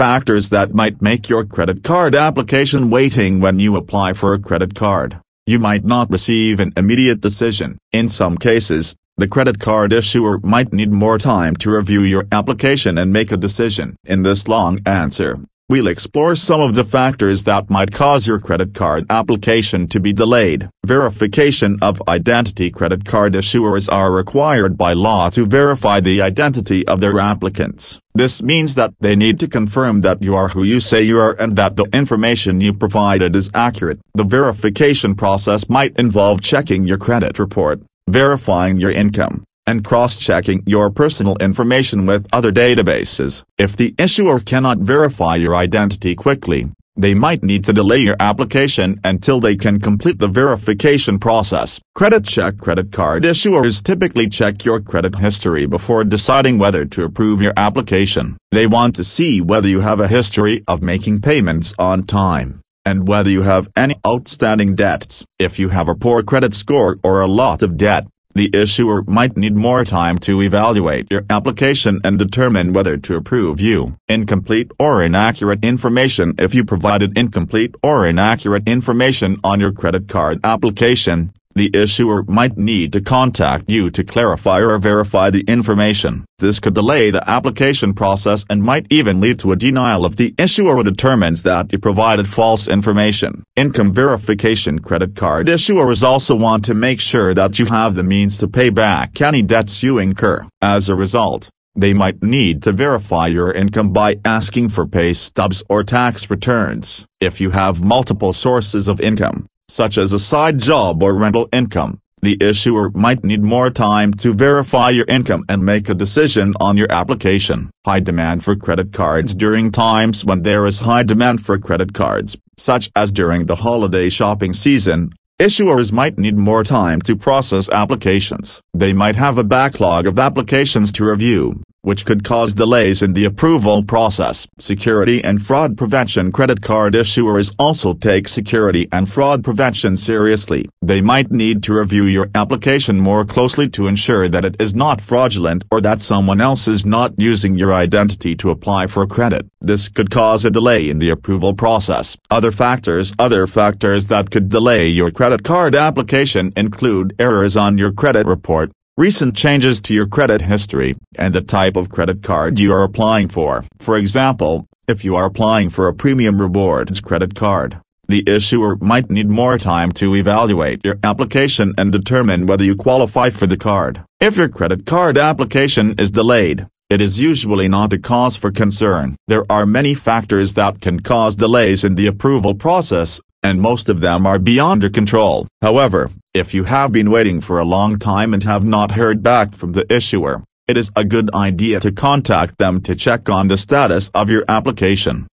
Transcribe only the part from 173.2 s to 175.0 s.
for the card. If your credit